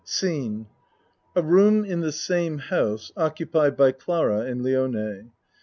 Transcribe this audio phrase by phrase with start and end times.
[0.03, 0.65] Scene
[1.35, 5.29] A room in the same house, occupied by Clara and Lione.